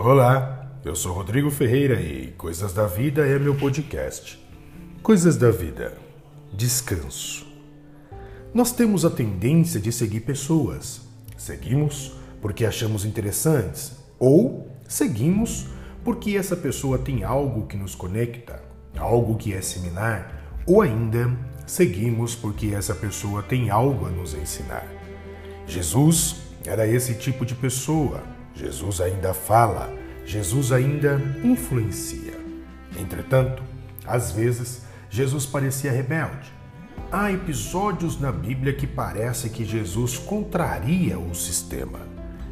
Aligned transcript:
Olá, 0.00 0.70
eu 0.84 0.94
sou 0.94 1.12
Rodrigo 1.12 1.50
Ferreira 1.50 2.00
e 2.00 2.28
Coisas 2.38 2.72
da 2.72 2.86
Vida 2.86 3.26
é 3.26 3.36
meu 3.36 3.56
podcast. 3.56 4.38
Coisas 5.02 5.36
da 5.36 5.50
Vida. 5.50 5.98
Descanso. 6.52 7.44
Nós 8.54 8.70
temos 8.70 9.04
a 9.04 9.10
tendência 9.10 9.80
de 9.80 9.90
seguir 9.90 10.20
pessoas. 10.20 11.00
Seguimos 11.36 12.12
porque 12.40 12.64
achamos 12.64 13.04
interessantes 13.04 13.96
ou 14.20 14.70
seguimos 14.86 15.66
porque 16.04 16.36
essa 16.36 16.54
pessoa 16.54 16.96
tem 16.96 17.24
algo 17.24 17.66
que 17.66 17.76
nos 17.76 17.96
conecta, 17.96 18.62
algo 18.96 19.36
que 19.36 19.52
é 19.52 19.60
similar, 19.60 20.62
ou 20.64 20.80
ainda 20.80 21.36
seguimos 21.66 22.36
porque 22.36 22.68
essa 22.68 22.94
pessoa 22.94 23.42
tem 23.42 23.68
algo 23.68 24.06
a 24.06 24.10
nos 24.10 24.32
ensinar. 24.32 24.86
Jesus 25.66 26.36
era 26.64 26.86
esse 26.86 27.14
tipo 27.14 27.44
de 27.44 27.56
pessoa. 27.56 28.37
Jesus 28.58 29.00
ainda 29.00 29.32
fala, 29.32 29.88
Jesus 30.26 30.72
ainda 30.72 31.22
influencia. 31.44 32.34
Entretanto, 32.98 33.62
às 34.04 34.32
vezes, 34.32 34.82
Jesus 35.08 35.46
parecia 35.46 35.92
rebelde. 35.92 36.52
Há 37.12 37.30
episódios 37.30 38.20
na 38.20 38.32
Bíblia 38.32 38.72
que 38.72 38.86
parece 38.86 39.48
que 39.48 39.64
Jesus 39.64 40.18
contraria 40.18 41.16
o 41.18 41.34
sistema. 41.36 42.00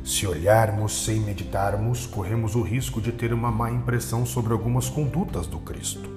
Se 0.04 0.28
olharmos 0.28 1.04
sem 1.04 1.18
meditarmos, 1.18 2.06
corremos 2.06 2.54
o 2.54 2.62
risco 2.62 3.00
de 3.00 3.10
ter 3.10 3.32
uma 3.32 3.50
má 3.50 3.68
impressão 3.72 4.24
sobre 4.24 4.52
algumas 4.52 4.88
condutas 4.88 5.48
do 5.48 5.58
Cristo. 5.58 6.08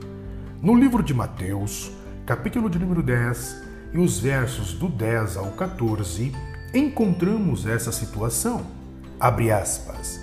No 0.61 0.75
livro 0.75 1.01
de 1.01 1.15
Mateus, 1.15 1.91
capítulo 2.27 2.69
de 2.69 2.77
número 2.77 3.01
10 3.01 3.63
e 3.93 3.97
os 3.97 4.19
versos 4.19 4.71
do 4.73 4.87
10 4.87 5.37
ao 5.37 5.47
14, 5.53 6.31
encontramos 6.75 7.65
essa 7.65 7.91
situação. 7.91 8.78
Abre 9.19 9.51
aspas. 9.51 10.17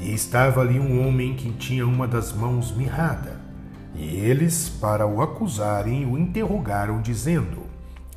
E 0.00 0.14
estava 0.14 0.62
ali 0.62 0.80
um 0.80 1.06
homem 1.06 1.34
que 1.34 1.52
tinha 1.52 1.86
uma 1.86 2.08
das 2.08 2.32
mãos 2.32 2.74
mirrada. 2.74 3.38
E 3.94 4.16
eles, 4.16 4.70
para 4.70 5.06
o 5.06 5.20
acusarem, 5.20 6.06
o 6.06 6.16
interrogaram, 6.16 7.02
dizendo: 7.02 7.64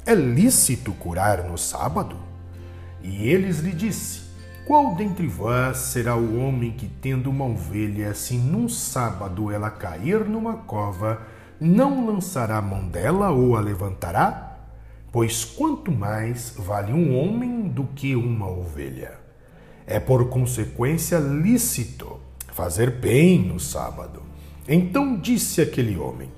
É 0.06 0.16
lícito 0.16 0.94
curar 0.94 1.44
no 1.44 1.58
sábado? 1.58 2.16
E 3.04 3.28
eles 3.28 3.60
lhe 3.60 3.73
disse: 3.73 4.22
Qual 4.66 4.96
dentre 4.96 5.28
vós 5.28 5.78
será 5.78 6.16
o 6.16 6.40
homem 6.40 6.72
que, 6.72 6.88
tendo 6.88 7.30
uma 7.30 7.45
ovelha, 7.45 8.14
se 8.14 8.38
num 8.38 8.70
sábado 8.70 9.52
ela 9.52 9.70
cair 9.70 10.23
numa 10.23 10.54
cova, 10.54 11.23
não 11.60 12.06
lançará 12.08 12.60
a 12.60 12.62
mão 12.62 12.88
dela 12.88 13.32
ou 13.32 13.58
a 13.58 13.60
levantará? 13.60 14.60
Pois 15.12 15.44
quanto 15.44 15.92
mais 15.92 16.54
vale 16.58 16.94
um 16.94 17.18
homem 17.18 17.68
do 17.68 17.84
que 17.84 18.16
uma 18.16 18.48
ovelha. 18.48 19.20
É 19.92 20.00
por 20.00 20.30
consequência 20.30 21.20
lícito 21.20 22.17
fazer 22.53 22.92
bem 22.92 23.39
no 23.39 23.59
sábado. 23.59 24.23
Então 24.66 25.17
disse 25.17 25.59
aquele 25.59 25.98
homem: 25.98 26.31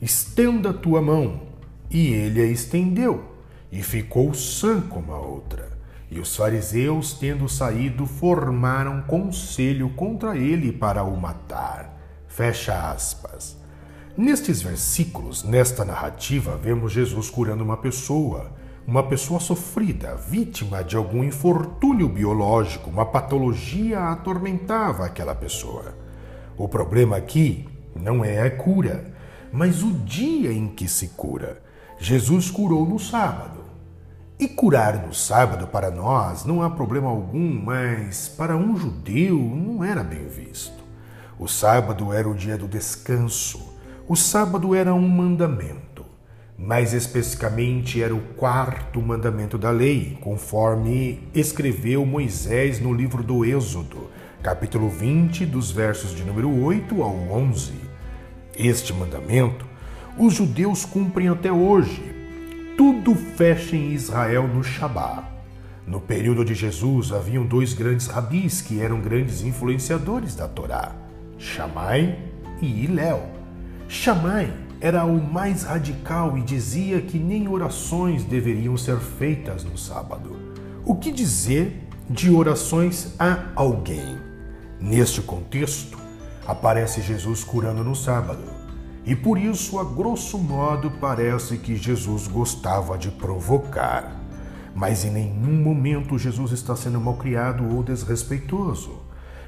Estenda 0.00 0.70
a 0.70 0.72
tua 0.72 1.02
mão. 1.02 1.42
E 1.90 2.12
ele 2.12 2.40
a 2.40 2.46
estendeu, 2.46 3.24
e 3.72 3.82
ficou 3.82 4.32
sã 4.34 4.80
como 4.80 5.12
a 5.12 5.18
outra. 5.18 5.76
E 6.08 6.20
os 6.20 6.36
fariseus, 6.36 7.14
tendo 7.14 7.48
saído, 7.48 8.06
formaram 8.06 9.02
conselho 9.02 9.90
contra 9.90 10.36
ele 10.38 10.70
para 10.70 11.02
o 11.02 11.20
matar. 11.20 11.98
Fecha 12.28 12.92
aspas. 12.92 13.58
Nestes 14.16 14.62
versículos, 14.62 15.42
nesta 15.42 15.84
narrativa, 15.84 16.56
vemos 16.56 16.92
Jesus 16.92 17.28
curando 17.28 17.64
uma 17.64 17.76
pessoa, 17.76 18.52
uma 18.92 19.02
pessoa 19.02 19.40
sofrida, 19.40 20.16
vítima 20.16 20.84
de 20.84 20.96
algum 20.96 21.24
infortúnio 21.24 22.10
biológico, 22.10 22.90
uma 22.90 23.06
patologia 23.06 23.98
atormentava 24.10 25.06
aquela 25.06 25.34
pessoa. 25.34 25.94
O 26.58 26.68
problema 26.68 27.16
aqui 27.16 27.66
não 27.96 28.22
é 28.22 28.42
a 28.42 28.50
cura, 28.50 29.14
mas 29.50 29.82
o 29.82 29.92
dia 29.92 30.52
em 30.52 30.68
que 30.68 30.86
se 30.86 31.08
cura. 31.08 31.62
Jesus 31.98 32.50
curou 32.50 32.86
no 32.86 32.98
sábado. 32.98 33.60
E 34.38 34.46
curar 34.46 35.06
no 35.06 35.14
sábado 35.14 35.68
para 35.68 35.90
nós 35.90 36.44
não 36.44 36.60
há 36.62 36.68
problema 36.68 37.08
algum, 37.08 37.62
mas 37.64 38.28
para 38.28 38.58
um 38.58 38.76
judeu 38.76 39.38
não 39.38 39.82
era 39.82 40.04
bem 40.04 40.26
visto. 40.26 40.84
O 41.38 41.48
sábado 41.48 42.12
era 42.12 42.28
o 42.28 42.34
dia 42.34 42.58
do 42.58 42.68
descanso 42.68 43.72
o 44.08 44.16
sábado 44.16 44.74
era 44.74 44.92
um 44.92 45.08
mandamento, 45.08 45.91
mais 46.62 46.94
especificamente 46.94 48.00
era 48.00 48.14
o 48.14 48.20
quarto 48.36 49.02
mandamento 49.02 49.58
da 49.58 49.70
lei, 49.70 50.16
conforme 50.20 51.18
escreveu 51.34 52.06
Moisés 52.06 52.78
no 52.78 52.94
livro 52.94 53.20
do 53.20 53.44
Êxodo, 53.44 54.08
capítulo 54.40 54.88
20, 54.88 55.44
dos 55.44 55.72
versos 55.72 56.14
de 56.14 56.22
número 56.22 56.48
8 56.62 57.02
ao 57.02 57.16
11. 57.16 57.72
Este 58.56 58.92
mandamento 58.92 59.66
os 60.16 60.34
judeus 60.34 60.84
cumprem 60.84 61.28
até 61.28 61.50
hoje. 61.50 62.00
Tudo 62.76 63.16
fecha 63.16 63.74
em 63.74 63.92
Israel 63.92 64.46
no 64.46 64.62
Shabá. 64.62 65.28
No 65.84 66.00
período 66.00 66.44
de 66.44 66.54
Jesus 66.54 67.10
haviam 67.10 67.44
dois 67.44 67.74
grandes 67.74 68.06
rabis 68.06 68.60
que 68.60 68.80
eram 68.80 69.00
grandes 69.00 69.42
influenciadores 69.42 70.36
da 70.36 70.46
Torá, 70.46 70.94
Shammai 71.38 72.16
e 72.60 72.84
Iléu. 72.84 73.26
Shammai 73.88 74.52
era 74.82 75.04
o 75.04 75.22
mais 75.22 75.62
radical 75.62 76.36
e 76.36 76.42
dizia 76.42 77.00
que 77.00 77.16
nem 77.16 77.46
orações 77.46 78.24
deveriam 78.24 78.76
ser 78.76 78.98
feitas 78.98 79.62
no 79.62 79.78
sábado. 79.78 80.36
O 80.84 80.96
que 80.96 81.12
dizer 81.12 81.86
de 82.10 82.28
orações 82.28 83.14
a 83.16 83.44
alguém? 83.54 84.18
Neste 84.80 85.22
contexto, 85.22 85.96
aparece 86.44 87.00
Jesus 87.00 87.44
curando 87.44 87.84
no 87.84 87.94
sábado. 87.94 88.42
E 89.06 89.14
por 89.14 89.38
isso, 89.38 89.78
a 89.78 89.84
grosso 89.84 90.36
modo, 90.36 90.90
parece 91.00 91.58
que 91.58 91.76
Jesus 91.76 92.26
gostava 92.26 92.98
de 92.98 93.08
provocar. 93.08 94.20
Mas 94.74 95.04
em 95.04 95.12
nenhum 95.12 95.62
momento 95.62 96.18
Jesus 96.18 96.50
está 96.50 96.74
sendo 96.74 97.00
malcriado 97.00 97.72
ou 97.72 97.84
desrespeitoso. 97.84 99.00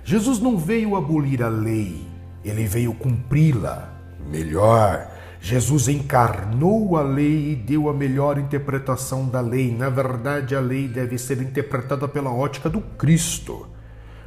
Jesus 0.04 0.38
não 0.38 0.56
veio 0.56 0.94
abolir 0.94 1.42
a 1.42 1.48
lei, 1.48 2.06
ele 2.44 2.66
veio 2.66 2.94
cumpri-la. 2.94 3.90
Melhor, 4.30 5.13
Jesus 5.44 5.88
encarnou 5.88 6.96
a 6.96 7.02
lei 7.02 7.52
e 7.52 7.54
deu 7.54 7.90
a 7.90 7.92
melhor 7.92 8.38
interpretação 8.38 9.28
da 9.28 9.42
lei. 9.42 9.70
Na 9.76 9.90
verdade, 9.90 10.56
a 10.56 10.60
lei 10.60 10.88
deve 10.88 11.18
ser 11.18 11.42
interpretada 11.42 12.08
pela 12.08 12.32
ótica 12.32 12.70
do 12.70 12.80
Cristo. 12.80 13.68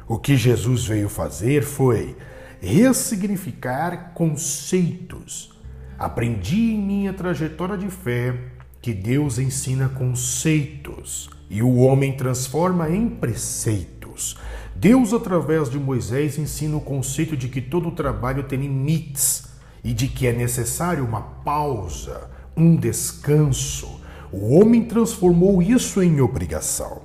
O 0.06 0.16
que 0.16 0.36
Jesus 0.36 0.86
veio 0.86 1.08
fazer 1.08 1.64
foi 1.64 2.16
ressignificar 2.60 4.12
conceitos. 4.14 5.50
Aprendi 5.98 6.74
em 6.74 6.80
minha 6.80 7.12
trajetória 7.12 7.76
de 7.76 7.90
fé 7.90 8.38
que 8.80 8.94
Deus 8.94 9.40
ensina 9.40 9.88
conceitos 9.88 11.28
e 11.50 11.64
o 11.64 11.78
homem 11.78 12.16
transforma 12.16 12.88
em 12.90 13.08
preceitos. 13.08 14.38
Deus, 14.76 15.12
através 15.12 15.68
de 15.68 15.80
Moisés, 15.80 16.38
ensina 16.38 16.76
o 16.76 16.80
conceito 16.80 17.36
de 17.36 17.48
que 17.48 17.60
todo 17.60 17.90
trabalho 17.90 18.44
tem 18.44 18.60
limites 18.60 19.47
e 19.82 19.92
de 19.92 20.08
que 20.08 20.26
é 20.26 20.32
necessário 20.32 21.04
uma 21.04 21.20
pausa, 21.20 22.30
um 22.56 22.76
descanso. 22.76 24.00
O 24.32 24.54
homem 24.54 24.84
transformou 24.84 25.62
isso 25.62 26.02
em 26.02 26.20
obrigação. 26.20 27.02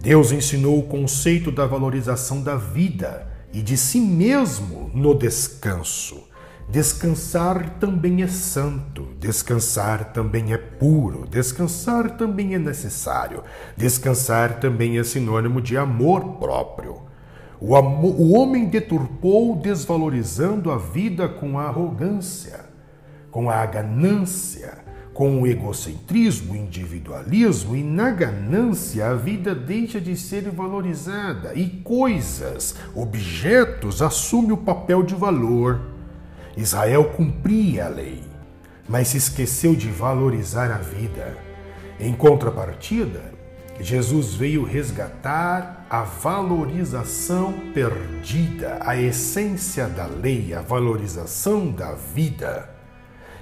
Deus 0.00 0.32
ensinou 0.32 0.78
o 0.78 0.86
conceito 0.86 1.52
da 1.52 1.66
valorização 1.66 2.42
da 2.42 2.56
vida 2.56 3.30
e 3.52 3.60
de 3.62 3.76
si 3.76 4.00
mesmo 4.00 4.90
no 4.94 5.14
descanso. 5.14 6.28
Descansar 6.70 7.78
também 7.80 8.22
é 8.22 8.28
santo, 8.28 9.08
descansar 9.18 10.12
também 10.12 10.52
é 10.52 10.56
puro, 10.56 11.26
descansar 11.28 12.16
também 12.16 12.54
é 12.54 12.58
necessário, 12.58 13.42
descansar 13.76 14.60
também 14.60 14.96
é 14.96 15.02
sinônimo 15.02 15.60
de 15.60 15.76
amor 15.76 16.36
próprio. 16.38 17.09
O, 17.60 17.76
amor, 17.76 18.14
o 18.18 18.32
homem 18.32 18.64
deturpou, 18.66 19.54
desvalorizando 19.54 20.70
a 20.70 20.78
vida 20.78 21.28
com 21.28 21.58
a 21.58 21.64
arrogância, 21.64 22.64
com 23.30 23.50
a 23.50 23.66
ganância, 23.66 24.78
com 25.12 25.42
o 25.42 25.46
egocentrismo, 25.46 26.54
o 26.54 26.56
individualismo, 26.56 27.76
e 27.76 27.82
na 27.82 28.10
ganância 28.10 29.10
a 29.10 29.14
vida 29.14 29.54
deixa 29.54 30.00
de 30.00 30.16
ser 30.16 30.48
valorizada 30.50 31.52
e 31.54 31.68
coisas, 31.68 32.74
objetos 32.94 34.00
assumem 34.00 34.52
o 34.52 34.56
papel 34.56 35.02
de 35.02 35.14
valor. 35.14 35.82
Israel 36.56 37.12
cumpria 37.14 37.84
a 37.84 37.88
lei, 37.88 38.22
mas 38.88 39.08
se 39.08 39.18
esqueceu 39.18 39.74
de 39.74 39.88
valorizar 39.88 40.70
a 40.70 40.78
vida. 40.78 41.36
Em 41.98 42.14
contrapartida, 42.14 43.20
Jesus 43.78 44.32
veio 44.32 44.64
resgatar 44.64 45.79
a 45.90 46.02
valorização 46.04 47.52
perdida, 47.74 48.78
a 48.80 48.96
essência 48.96 49.88
da 49.88 50.06
lei, 50.06 50.54
a 50.54 50.60
valorização 50.60 51.72
da 51.72 51.94
vida. 51.94 52.70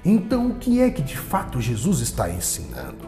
Então, 0.03 0.47
o 0.47 0.55
que 0.55 0.81
é 0.81 0.89
que 0.89 1.03
de 1.03 1.15
fato 1.15 1.61
Jesus 1.61 1.99
está 1.99 2.27
ensinando? 2.27 3.07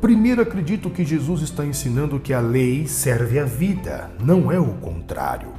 Primeiro, 0.00 0.40
acredito 0.40 0.88
que 0.88 1.04
Jesus 1.04 1.42
está 1.42 1.66
ensinando 1.66 2.20
que 2.20 2.32
a 2.32 2.38
lei 2.38 2.86
serve 2.86 3.40
à 3.40 3.44
vida, 3.44 4.08
não 4.20 4.52
é 4.52 4.60
o 4.60 4.74
contrário. 4.74 5.52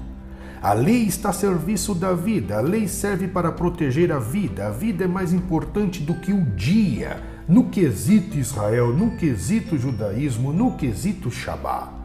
A 0.62 0.72
lei 0.72 1.04
está 1.04 1.31
a 1.31 1.34
serviço 1.34 1.94
da 1.94 2.13
vida, 2.13 2.60
a 2.60 2.62
lei 2.62 2.88
serve 2.88 3.28
para 3.28 3.52
proteger 3.52 4.10
a 4.13 4.19
vida. 4.19 4.68
A 4.68 4.72
vida 4.72 5.04
é 5.04 5.08
mais 5.08 5.34
importante 5.34 6.02
do 6.02 6.13
que 6.13 6.31
o 6.31 6.46
dia, 6.52 7.22
no 7.46 7.69
quesito 7.69 8.38
Israel, 8.38 8.94
no 8.94 9.18
quesito 9.18 9.78
judaísmo, 9.78 10.54
no 10.54 10.78
quesito 10.78 11.30
Shabá. 11.30 12.00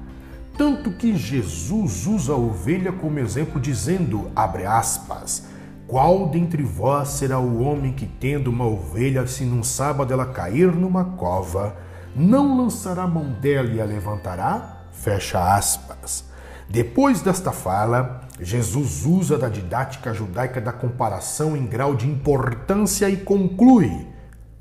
Tanto 0.57 0.91
que 0.91 1.15
Jesus 1.15 2.07
usa 2.07 2.33
a 2.33 2.37
ovelha 2.37 2.91
como 2.91 3.19
exemplo, 3.19 3.61
dizendo, 3.61 4.31
abre 4.35 4.65
aspas, 4.65 5.47
qual 5.87 6.31
dentre 6.31 6.63
vós 6.63 7.11
será 7.11 7.39
o 7.39 7.63
homem 7.63 7.93
que, 7.93 8.07
tendo 8.07 8.49
uma 8.49 8.65
ovelha, 8.65 9.27
se 9.27 9.45
num 9.45 9.63
sábado 9.63 10.13
ela 10.13 10.25
cair 10.25 10.75
numa 10.75 11.05
cova, 11.05 11.77
não 12.15 12.57
lançará 12.57 13.07
mão 13.07 13.33
dela 13.33 13.69
e 13.69 13.81
a 13.81 13.85
levantará? 13.85 14.87
Fecha 14.93 15.55
aspas. 15.55 16.25
Depois 16.69 17.21
desta 17.21 17.53
fala, 17.53 18.23
Jesus 18.41 19.05
usa 19.05 19.37
da 19.37 19.51
didática 19.51 20.15
judaica 20.15 20.61
da 20.61 20.73
comparação 20.73 21.55
em 21.55 21.67
grau 21.67 21.95
de 21.95 22.09
importância 22.09 23.11
e 23.11 23.19
conclui, 23.19 24.07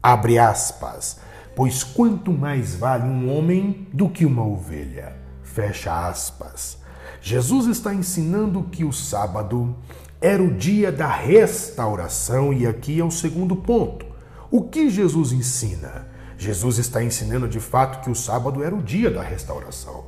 abre 0.04 0.38
aspas, 0.38 1.20
pois 1.56 1.84
quanto 1.84 2.32
mais 2.34 2.76
vale 2.76 3.08
um 3.08 3.36
homem 3.36 3.88
do 3.94 4.10
que 4.10 4.26
uma 4.26 4.46
ovelha, 4.46 5.25
fecha 5.56 6.10
aspas. 6.10 6.78
Jesus 7.22 7.68
está 7.68 7.94
ensinando 7.94 8.63
que 8.63 8.84
o 8.84 8.92
sábado 8.92 9.74
era 10.19 10.44
o 10.44 10.54
dia 10.54 10.92
da 10.92 11.07
restauração 11.07 12.52
e 12.52 12.68
aqui 12.68 13.00
é 13.00 13.04
o 13.06 13.10
segundo 13.10 13.56
ponto. 13.56 14.06
O 14.52 14.63
que 14.63 14.90
Jesus 14.90 15.31
ensina? 15.31 16.07
Jesus 16.38 16.78
está 16.78 17.02
ensinando 17.02 17.48
de 17.48 17.62
fato 17.62 18.04
que 18.04 18.12
o 18.12 18.16
sábado 18.16 18.62
era 18.62 18.75
o 18.75 18.84
dia 18.84 19.10
da 19.10 19.24
restauração. 19.24 20.04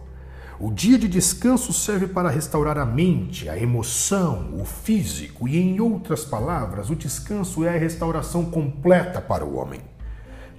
O 0.59 0.69
dia 0.69 0.97
de 0.97 1.07
descanso 1.07 1.71
serve 1.71 2.07
para 2.07 2.29
restaurar 2.29 2.77
a 2.77 2.85
mente, 2.85 3.47
a 3.47 3.57
emoção, 3.57 4.53
o 4.59 4.65
físico, 4.65 5.47
e 5.47 5.57
em 5.57 5.79
outras 5.79 6.25
palavras, 6.25 6.89
o 6.89 6.95
descanso 6.95 7.63
é 7.63 7.69
a 7.69 7.79
restauração 7.79 8.43
completa 8.43 9.21
para 9.21 9.45
o 9.45 9.55
homem. 9.55 9.79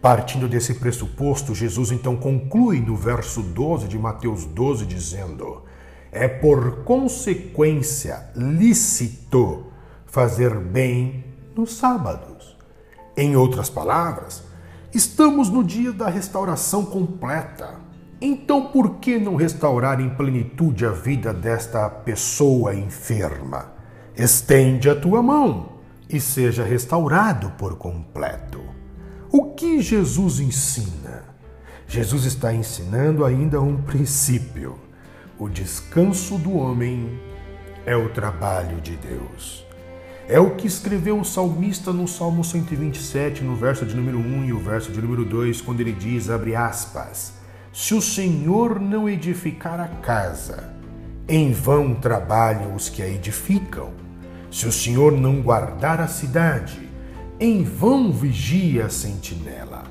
Partindo 0.01 0.49
desse 0.49 0.75
pressuposto, 0.75 1.55
Jesus 1.55 1.91
então 1.91 2.17
conclui 2.17 2.81
no 2.81 2.97
verso 2.97 3.43
12 3.43 3.89
de 3.89 3.99
Mateus 3.99 4.45
12, 4.45 4.87
dizendo: 4.87 5.63
É 6.13 6.29
por 6.29 6.85
consequência 6.85 8.31
lícito 8.37 9.67
fazer 10.07 10.55
bem 10.55 11.25
nos 11.57 11.75
sábados. 11.77 12.57
Em 13.17 13.35
outras 13.35 13.69
palavras, 13.69 14.45
estamos 14.95 15.51
no 15.51 15.65
dia 15.65 15.93
da 15.93 16.09
restauração 16.09 16.85
completa 16.85 17.89
então, 18.21 18.67
por 18.67 18.97
que 18.97 19.17
não 19.17 19.37
restaurar 19.37 20.01
em 20.01 20.09
plenitude 20.09 20.85
a 20.85 20.91
vida 20.91 21.33
desta 21.33 21.89
pessoa 21.89 22.75
enferma? 22.75 23.73
Estende 24.17 24.91
a 24.91 24.97
tua 24.97 25.23
mão 25.23 25.75
e 26.11 26.21
seja 26.21 26.65
restaurado 26.65 27.51
por 27.51 27.77
completo. 27.77 28.78
O 29.31 29.53
que 29.55 29.83
Jesus 29.83 30.41
ensina? 30.41 31.23
Jesus 31.87 32.25
está 32.25 32.53
ensinando 32.55 33.27
ainda 33.27 33.61
um 33.61 33.77
princípio. 33.83 34.79
O 35.39 35.51
descanso 35.51 36.39
do 36.39 36.57
homem 36.57 37.21
é 37.85 37.95
o 37.95 38.09
trabalho 38.09 38.81
de 38.81 38.97
Deus. 38.97 39.67
É 40.27 40.41
o 40.41 40.57
que 40.57 40.67
escreveu 40.67 41.21
o 41.21 41.25
salmista 41.25 41.93
no 41.93 42.09
Salmo 42.09 42.43
127, 42.43 43.45
no 43.45 43.55
verso 43.55 43.85
de 43.85 43.95
número 43.95 44.19
1 44.19 44.45
e 44.47 44.53
o 44.53 44.59
verso 44.59 44.91
de 44.91 45.01
número 45.03 45.27
2, 45.27 45.61
quando 45.61 45.81
ele 45.81 45.93
diz, 45.93 46.31
abre 46.31 46.57
aspas, 46.57 47.35
se 47.71 47.95
o 47.95 48.01
Senhor 48.01 48.81
não 48.81 49.09
edificar 49.09 49.79
a 49.79 49.89
casa, 49.89 50.73
em 51.29 51.53
vão 51.53 51.95
trabalham 51.95 52.75
os 52.75 52.89
que 52.89 53.03
a 53.03 53.09
edificam. 53.09 53.93
Se 54.51 54.67
o 54.67 54.73
Senhor 54.73 55.13
não 55.13 55.43
guardar 55.43 56.01
a 56.01 56.09
cidade, 56.09 56.88
em 57.41 57.63
vão 57.63 58.13
vigia 58.13 58.87
a 58.87 58.91
sentinela. 58.91 59.85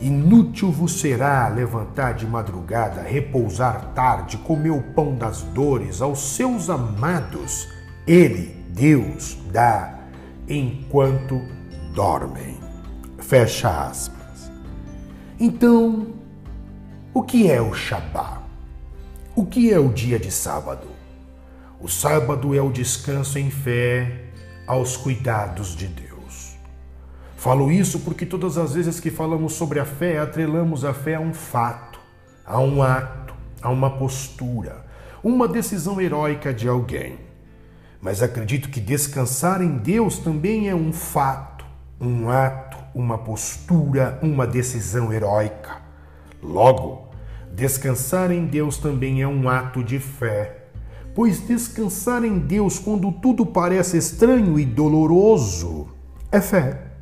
Inútil 0.00 0.70
vos 0.70 1.00
será 1.00 1.48
levantar 1.48 2.12
de 2.12 2.26
madrugada, 2.26 3.00
repousar 3.00 3.92
tarde, 3.94 4.36
comer 4.38 4.70
o 4.70 4.82
pão 4.82 5.14
das 5.14 5.42
dores 5.42 6.02
aos 6.02 6.18
seus 6.36 6.68
amados. 6.68 7.68
Ele, 8.06 8.54
Deus, 8.68 9.38
dá 9.50 9.98
enquanto 10.46 11.40
dormem. 11.94 12.58
Fecha 13.18 13.86
aspas. 13.88 14.50
Então, 15.40 16.08
o 17.14 17.22
que 17.22 17.50
é 17.50 17.62
o 17.62 17.72
Shabá? 17.72 18.42
O 19.34 19.46
que 19.46 19.72
é 19.72 19.78
o 19.78 19.88
dia 19.88 20.18
de 20.18 20.30
sábado? 20.30 20.88
O 21.80 21.88
sábado 21.88 22.54
é 22.54 22.60
o 22.60 22.70
descanso 22.70 23.38
em 23.38 23.50
fé 23.50 24.24
aos 24.66 24.96
cuidados 24.96 25.74
de 25.74 25.86
Deus. 25.86 26.03
Falo 27.44 27.70
isso 27.70 28.00
porque 28.00 28.24
todas 28.24 28.56
as 28.56 28.72
vezes 28.72 28.98
que 28.98 29.10
falamos 29.10 29.52
sobre 29.52 29.78
a 29.78 29.84
fé, 29.84 30.18
atrelamos 30.18 30.82
a 30.82 30.94
fé 30.94 31.16
a 31.16 31.20
um 31.20 31.34
fato, 31.34 32.00
a 32.42 32.58
um 32.58 32.82
ato, 32.82 33.34
a 33.60 33.68
uma 33.68 33.90
postura, 33.98 34.82
uma 35.22 35.46
decisão 35.46 36.00
heróica 36.00 36.54
de 36.54 36.66
alguém. 36.66 37.18
Mas 38.00 38.22
acredito 38.22 38.70
que 38.70 38.80
descansar 38.80 39.60
em 39.60 39.76
Deus 39.76 40.18
também 40.18 40.70
é 40.70 40.74
um 40.74 40.90
fato, 40.90 41.66
um 42.00 42.30
ato, 42.30 42.78
uma 42.94 43.18
postura, 43.18 44.18
uma 44.22 44.46
decisão 44.46 45.12
heróica. 45.12 45.82
Logo, 46.42 47.10
descansar 47.52 48.30
em 48.30 48.46
Deus 48.46 48.78
também 48.78 49.20
é 49.20 49.28
um 49.28 49.50
ato 49.50 49.84
de 49.84 49.98
fé, 49.98 50.64
pois 51.14 51.46
descansar 51.46 52.24
em 52.24 52.38
Deus 52.38 52.78
quando 52.78 53.12
tudo 53.12 53.44
parece 53.44 53.98
estranho 53.98 54.58
e 54.58 54.64
doloroso 54.64 55.88
é 56.32 56.40
fé. 56.40 56.93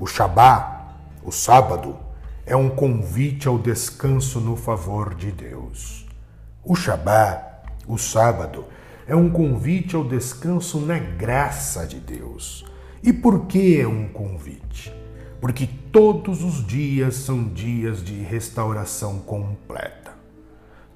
O 0.00 0.06
Shabá, 0.06 0.96
o 1.22 1.30
sábado, 1.30 1.96
é 2.44 2.56
um 2.56 2.68
convite 2.68 3.46
ao 3.46 3.58
descanso 3.58 4.40
no 4.40 4.56
favor 4.56 5.14
de 5.14 5.30
Deus. 5.30 6.06
O 6.64 6.74
Shabá, 6.74 7.62
o 7.86 7.96
sábado, 7.96 8.64
é 9.06 9.14
um 9.14 9.30
convite 9.30 9.94
ao 9.94 10.02
descanso 10.02 10.80
na 10.80 10.98
graça 10.98 11.86
de 11.86 12.00
Deus. 12.00 12.64
E 13.02 13.12
por 13.12 13.46
que 13.46 13.80
é 13.80 13.86
um 13.86 14.08
convite? 14.08 14.98
porque 15.40 15.66
todos 15.90 16.44
os 16.44 16.64
dias 16.64 17.14
são 17.14 17.44
dias 17.44 18.04
de 18.04 18.14
restauração 18.22 19.18
completa. 19.20 20.10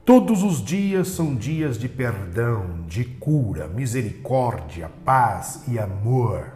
Todos 0.04 0.42
os 0.42 0.62
dias 0.62 1.08
são 1.08 1.34
dias 1.34 1.78
de 1.78 1.88
perdão, 1.88 2.84
de 2.86 3.04
cura, 3.04 3.66
misericórdia, 3.66 4.90
paz 5.02 5.62
e 5.66 5.78
amor. 5.78 6.52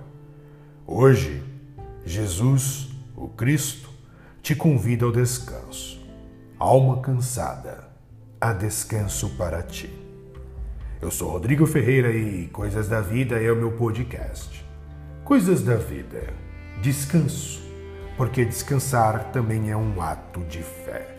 Hoje, 0.86 1.42
Jesus, 2.08 2.88
o 3.14 3.28
Cristo, 3.28 3.90
te 4.42 4.54
convida 4.54 5.04
ao 5.04 5.12
descanso. 5.12 6.00
Alma 6.58 7.00
cansada, 7.00 7.88
há 8.40 8.52
descanso 8.52 9.30
para 9.36 9.62
ti. 9.62 9.90
Eu 11.00 11.10
sou 11.10 11.30
Rodrigo 11.30 11.66
Ferreira 11.66 12.10
e 12.10 12.48
Coisas 12.48 12.88
da 12.88 13.00
Vida 13.00 13.40
é 13.40 13.52
o 13.52 13.56
meu 13.56 13.72
podcast. 13.72 14.64
Coisas 15.24 15.62
da 15.62 15.76
Vida, 15.76 16.32
descanso 16.82 17.68
porque 18.18 18.44
descansar 18.44 19.30
também 19.30 19.70
é 19.70 19.76
um 19.76 20.02
ato 20.02 20.40
de 20.40 20.60
fé. 20.60 21.17